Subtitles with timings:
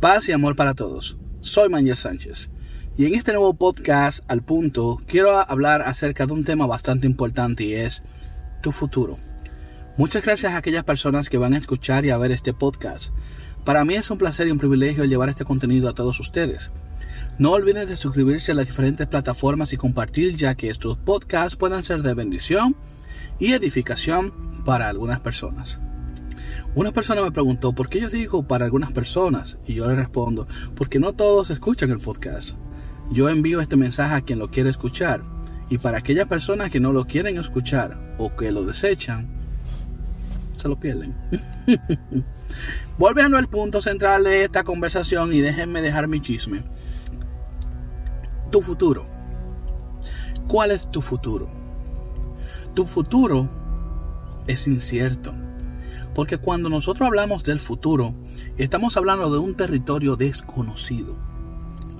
[0.00, 1.16] Paz y amor para todos.
[1.40, 2.50] Soy Manuel Sánchez
[2.98, 7.64] y en este nuevo podcast al punto quiero hablar acerca de un tema bastante importante
[7.64, 8.02] y es
[8.62, 9.16] tu futuro.
[9.96, 13.10] Muchas gracias a aquellas personas que van a escuchar y a ver este podcast.
[13.64, 16.70] Para mí es un placer y un privilegio llevar este contenido a todos ustedes.
[17.38, 21.82] No olviden de suscribirse a las diferentes plataformas y compartir ya que estos podcasts puedan
[21.82, 22.76] ser de bendición
[23.38, 25.80] y edificación para algunas personas.
[26.74, 29.58] Una persona me preguntó, ¿por qué yo digo para algunas personas?
[29.66, 32.56] Y yo le respondo, porque no todos escuchan el podcast.
[33.10, 35.22] Yo envío este mensaje a quien lo quiere escuchar.
[35.68, 39.28] Y para aquellas personas que no lo quieren escuchar o que lo desechan,
[40.54, 41.14] se lo pierden.
[42.98, 46.64] Volviendo al punto central de esta conversación y déjenme dejar mi chisme.
[48.50, 49.06] Tu futuro.
[50.48, 51.48] ¿Cuál es tu futuro?
[52.74, 53.48] Tu futuro
[54.46, 55.34] es incierto.
[56.16, 58.14] Porque cuando nosotros hablamos del futuro,
[58.56, 61.14] estamos hablando de un territorio desconocido.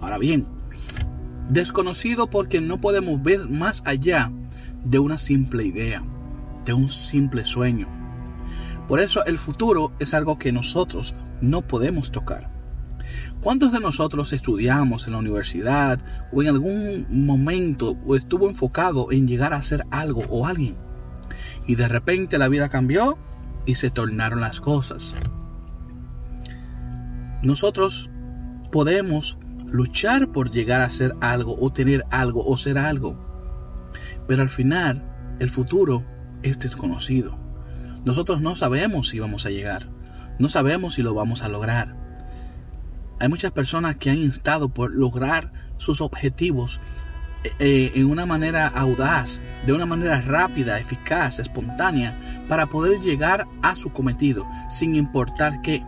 [0.00, 0.46] Ahora bien,
[1.50, 4.32] desconocido porque no podemos ver más allá
[4.86, 6.02] de una simple idea,
[6.64, 7.88] de un simple sueño.
[8.88, 12.50] Por eso el futuro es algo que nosotros no podemos tocar.
[13.42, 16.00] ¿Cuántos de nosotros estudiamos en la universidad
[16.32, 20.74] o en algún momento estuvo enfocado en llegar a ser algo o alguien?
[21.66, 23.18] Y de repente la vida cambió
[23.66, 25.14] y se tornaron las cosas.
[27.42, 28.08] Nosotros
[28.72, 29.36] podemos
[29.66, 33.16] luchar por llegar a ser algo o tener algo o ser algo,
[34.26, 35.04] pero al final
[35.38, 36.04] el futuro
[36.42, 37.36] es desconocido.
[38.04, 39.88] Nosotros no sabemos si vamos a llegar,
[40.38, 41.96] no sabemos si lo vamos a lograr.
[43.18, 46.80] Hay muchas personas que han instado por lograr sus objetivos
[47.58, 52.16] eh, en una manera audaz, de una manera rápida, eficaz, espontánea,
[52.48, 55.82] para poder llegar a su cometido, sin importar qué.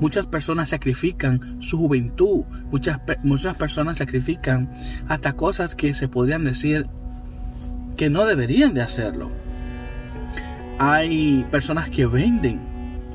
[0.00, 4.70] Muchas personas sacrifican su juventud, muchas, muchas personas sacrifican
[5.08, 6.86] hasta cosas que se podrían decir
[7.96, 9.30] que no deberían de hacerlo.
[10.78, 12.60] Hay personas que venden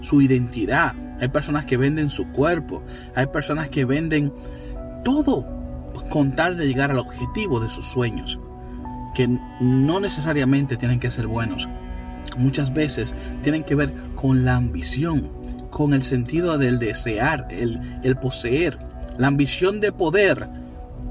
[0.02, 2.84] su identidad, hay personas que venden su cuerpo,
[3.16, 4.34] hay personas que venden
[5.06, 5.63] todo
[6.14, 8.40] con tal de llegar al objetivo de sus sueños,
[9.16, 9.28] que
[9.60, 11.68] no necesariamente tienen que ser buenos.
[12.38, 15.32] Muchas veces tienen que ver con la ambición,
[15.72, 18.78] con el sentido del desear, el, el poseer,
[19.18, 20.50] la ambición de poder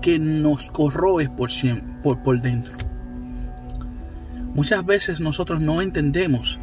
[0.01, 1.51] que nos corroe por,
[2.05, 2.75] por, por dentro.
[4.55, 6.61] Muchas veces nosotros no entendemos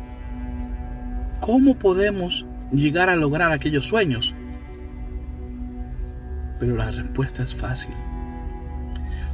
[1.42, 4.34] cómo podemos llegar a lograr aquellos sueños.
[6.58, 7.94] Pero la respuesta es fácil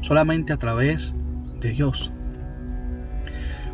[0.06, 1.16] solamente a través
[1.60, 2.12] de Dios.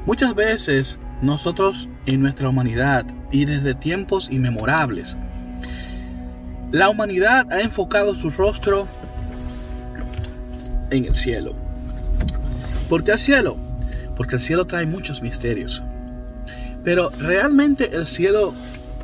[0.05, 5.17] Muchas veces nosotros en nuestra humanidad y desde tiempos inmemorables,
[6.71, 8.87] la humanidad ha enfocado su rostro
[10.89, 11.53] en el cielo.
[12.87, 13.57] ¿Por qué el cielo?
[14.15, 15.83] Porque el cielo trae muchos misterios.
[16.81, 18.53] Pero realmente el cielo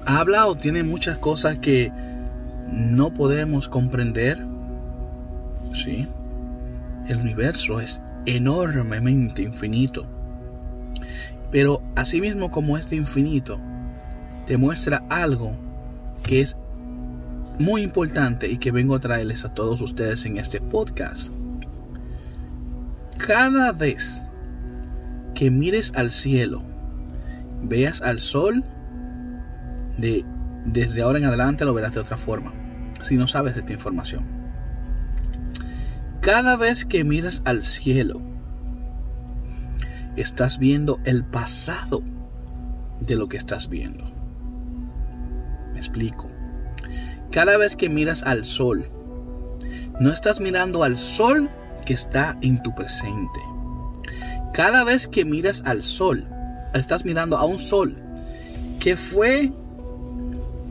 [0.06, 1.92] habla o tiene muchas cosas que
[2.72, 4.46] no podemos comprender.
[5.74, 6.08] ¿Sí?
[7.08, 10.06] El universo es enormemente infinito.
[11.52, 13.60] Pero asimismo como este infinito,
[14.46, 15.54] te muestra algo
[16.24, 16.58] que es
[17.60, 21.32] muy importante y que vengo a traerles a todos ustedes en este podcast.
[23.18, 24.24] Cada vez
[25.34, 26.62] que mires al cielo,
[27.64, 28.64] veas al sol,
[29.98, 30.24] de,
[30.66, 32.54] desde ahora en adelante lo verás de otra forma,
[33.02, 34.37] si no sabes de esta información.
[36.28, 38.20] Cada vez que miras al cielo,
[40.18, 42.04] estás viendo el pasado
[43.00, 44.04] de lo que estás viendo.
[45.72, 46.28] Me explico.
[47.32, 48.90] Cada vez que miras al sol,
[50.02, 51.50] no estás mirando al sol
[51.86, 53.40] que está en tu presente.
[54.54, 56.28] Cada vez que miras al sol,
[56.74, 57.96] estás mirando a un sol
[58.82, 59.54] que fue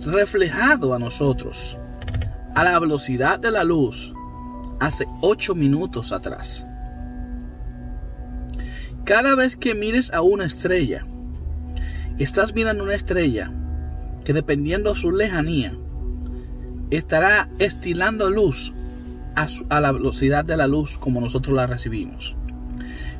[0.05, 1.79] reflejado a nosotros
[2.55, 4.13] a la velocidad de la luz
[4.81, 6.67] hace ocho minutos atrás.
[9.05, 11.07] Cada vez que mires a una estrella,
[12.19, 13.53] estás mirando una estrella
[14.25, 15.77] que dependiendo de su lejanía,
[16.91, 18.73] estará estilando luz
[19.37, 22.35] a, la velocidad de la luz como nosotros la recibimos.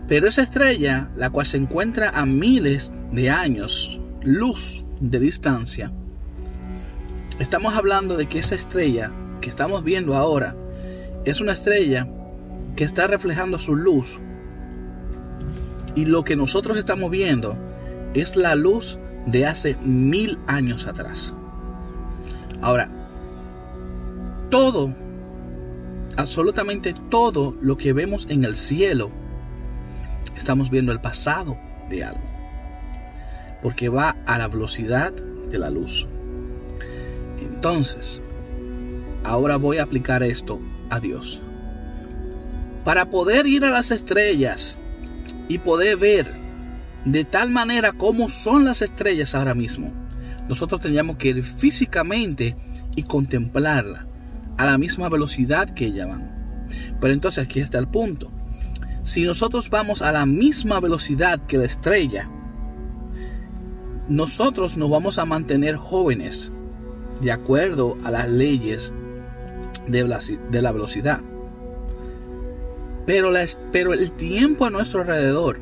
[0.09, 5.93] Pero esa estrella, la cual se encuentra a miles de años luz de distancia,
[7.39, 10.57] estamos hablando de que esa estrella que estamos viendo ahora
[11.27, 12.07] es una estrella
[12.77, 14.19] que está reflejando su luz.
[15.97, 17.57] Y lo que nosotros estamos viendo
[18.15, 18.97] es la luz
[19.27, 21.35] de hace mil años atrás.
[22.63, 22.89] Ahora,
[24.51, 24.95] todo,
[26.17, 29.11] absolutamente todo lo que vemos en el cielo,
[30.37, 31.57] estamos viendo el pasado
[31.91, 32.23] de algo.
[33.63, 36.07] Porque va a la velocidad de la luz.
[37.41, 38.21] Entonces,
[39.25, 41.41] ahora voy a aplicar esto a Dios.
[42.85, 44.79] Para poder ir a las estrellas
[45.49, 46.33] y poder ver
[47.05, 49.93] de tal manera como son las estrellas ahora mismo,
[50.49, 52.57] nosotros teníamos que ir físicamente
[52.95, 54.07] y contemplarla
[54.57, 56.67] a la misma velocidad que ella van.
[57.01, 58.31] Pero entonces aquí está el punto.
[59.03, 62.29] Si nosotros vamos a la misma velocidad que la estrella,
[64.09, 66.51] nosotros nos vamos a mantener jóvenes
[67.21, 68.93] de acuerdo a las leyes
[69.87, 71.21] de la velocidad.
[73.07, 73.31] Pero,
[73.73, 75.61] pero el tiempo a nuestro alrededor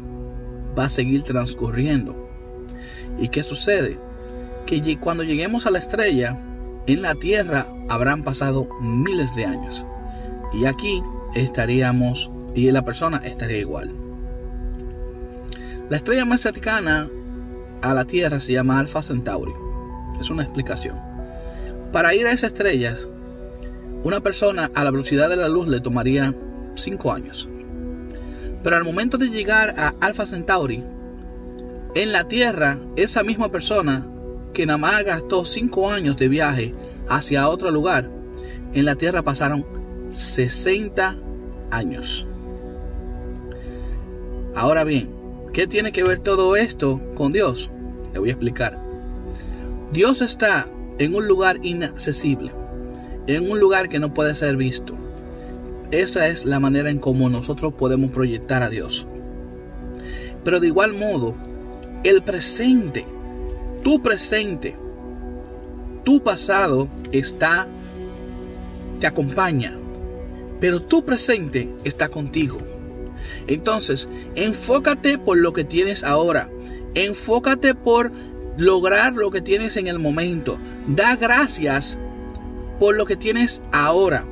[0.76, 2.28] va a seguir transcurriendo.
[3.18, 3.98] ¿Y qué sucede?
[4.66, 6.38] Que cuando lleguemos a la estrella,
[6.86, 9.84] en la Tierra habrán pasado miles de años.
[10.52, 11.02] Y aquí
[11.34, 13.92] estaríamos, y la persona estaría igual.
[15.90, 17.08] La estrella más cercana
[17.82, 19.52] a la Tierra se llama Alpha Centauri.
[20.18, 20.98] Es una explicación.
[21.92, 22.96] Para ir a esa estrella,
[24.04, 26.34] una persona a la velocidad de la luz le tomaría
[26.74, 27.48] 5 años.
[28.62, 30.84] Pero al momento de llegar a Alpha Centauri,
[31.94, 34.06] en la Tierra, esa misma persona
[34.52, 36.74] que nada más gastó 5 años de viaje
[37.08, 38.10] hacia otro lugar,
[38.74, 39.64] en la Tierra pasaron
[40.12, 41.16] 60
[41.70, 42.26] años.
[44.54, 45.10] Ahora bien,
[45.52, 47.70] ¿qué tiene que ver todo esto con Dios?
[48.12, 48.78] Le voy a explicar.
[49.92, 50.68] Dios está
[50.98, 52.52] en un lugar inaccesible,
[53.26, 54.94] en un lugar que no puede ser visto.
[55.90, 59.06] Esa es la manera en cómo nosotros podemos proyectar a Dios.
[60.44, 61.34] Pero de igual modo,
[62.02, 63.06] el presente
[63.84, 64.74] tu presente,
[66.04, 67.68] tu pasado está,
[68.98, 69.76] te acompaña,
[70.58, 72.58] pero tu presente está contigo.
[73.46, 76.48] Entonces, enfócate por lo que tienes ahora.
[76.94, 78.10] Enfócate por
[78.56, 80.58] lograr lo que tienes en el momento.
[80.88, 81.98] Da gracias
[82.78, 84.26] por lo que tienes ahora.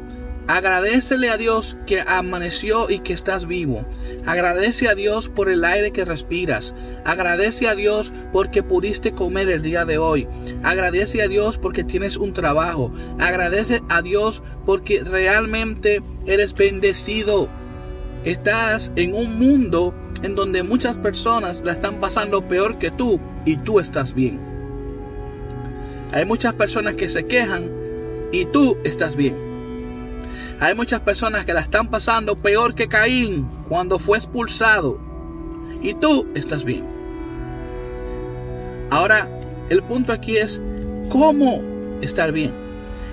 [0.48, 3.86] Agradecele a Dios que amaneció y que estás vivo.
[4.26, 6.74] Agradece a Dios por el aire que respiras.
[7.04, 10.26] Agradece a Dios porque pudiste comer el día de hoy.
[10.64, 12.92] Agradece a Dios porque tienes un trabajo.
[13.20, 17.48] Agradece a Dios porque realmente eres bendecido.
[18.24, 23.56] Estás en un mundo en donde muchas personas la están pasando peor que tú y
[23.56, 24.40] tú estás bien.
[26.12, 27.81] Hay muchas personas que se quejan
[28.32, 29.36] y tú estás bien.
[30.58, 34.98] Hay muchas personas que la están pasando peor que Caín cuando fue expulsado.
[35.82, 36.84] Y tú estás bien.
[38.90, 39.28] Ahora,
[39.68, 40.60] el punto aquí es
[41.08, 41.60] cómo
[42.00, 42.52] estar bien.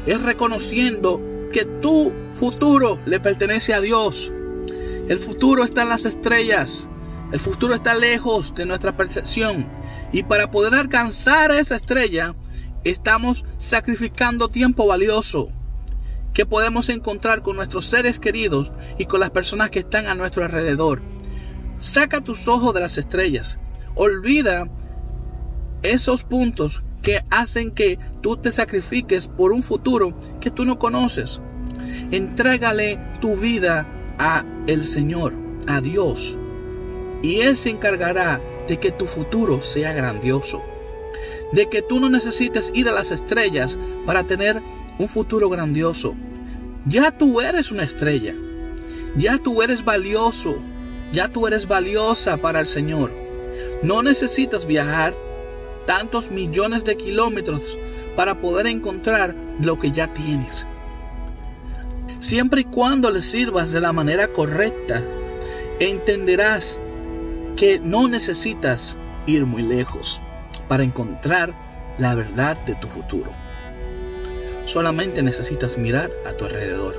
[0.06, 1.22] Es reconociendo
[1.52, 4.32] que tu futuro le pertenece a Dios.
[5.08, 6.88] El futuro está en las estrellas.
[7.32, 9.66] El futuro está lejos de nuestra percepción.
[10.12, 12.36] Y para poder alcanzar esa estrella,
[12.84, 15.50] estamos sacrificando tiempo valioso
[16.34, 20.44] que podemos encontrar con nuestros seres queridos y con las personas que están a nuestro
[20.44, 21.02] alrededor.
[21.80, 23.58] Saca tus ojos de las estrellas.
[23.96, 24.70] Olvida
[25.82, 31.42] esos puntos que hacen que tú te sacrifiques por un futuro que tú no conoces.
[32.12, 33.88] Entrégale tu vida
[34.18, 35.34] a el Señor,
[35.68, 36.38] a Dios,
[37.24, 40.62] y Él se encargará de que tu futuro sea grandioso,
[41.52, 44.62] de que tú no necesites ir a las estrellas para tener
[44.98, 46.14] un futuro grandioso.
[46.86, 48.36] Ya tú eres una estrella.
[49.16, 50.58] Ya tú eres valioso.
[51.12, 53.12] Ya tú eres valiosa para el Señor.
[53.82, 55.14] No necesitas viajar
[55.86, 57.62] tantos millones de kilómetros
[58.16, 60.68] para poder encontrar lo que ya tienes.
[62.20, 65.02] Siempre y cuando le sirvas de la manera correcta,
[65.80, 66.78] entenderás
[67.56, 70.22] que no necesitas ir muy lejos
[70.70, 71.52] para encontrar
[71.98, 73.32] la verdad de tu futuro.
[74.64, 76.96] Solamente necesitas mirar a tu alrededor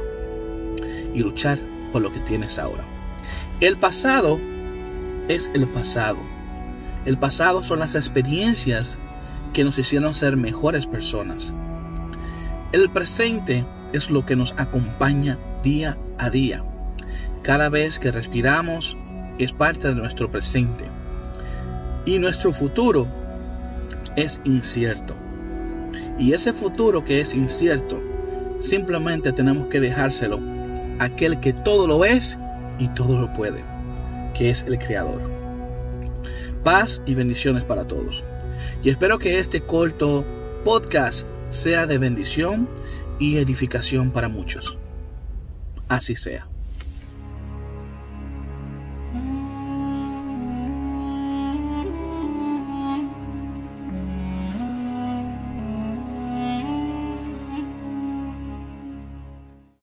[1.14, 1.58] y luchar
[1.92, 2.84] por lo que tienes ahora.
[3.60, 4.38] El pasado
[5.28, 6.18] es el pasado.
[7.06, 8.98] El pasado son las experiencias
[9.54, 11.54] que nos hicieron ser mejores personas.
[12.72, 16.62] El presente es lo que nos acompaña día a día.
[17.42, 18.96] Cada vez que respiramos
[19.38, 20.84] es parte de nuestro presente.
[22.04, 23.08] Y nuestro futuro
[24.16, 25.14] es incierto.
[26.18, 28.00] Y ese futuro que es incierto,
[28.60, 30.38] simplemente tenemos que dejárselo
[30.98, 32.36] a aquel que todo lo es
[32.78, 33.64] y todo lo puede,
[34.34, 35.20] que es el Creador.
[36.62, 38.22] Paz y bendiciones para todos.
[38.82, 40.24] Y espero que este corto
[40.64, 42.68] podcast sea de bendición
[43.18, 44.76] y edificación para muchos.
[45.88, 46.49] Así sea.